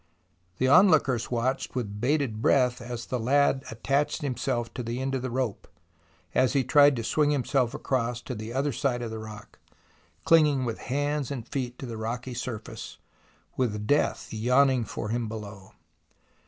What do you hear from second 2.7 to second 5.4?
as the lad attached himself to the end of the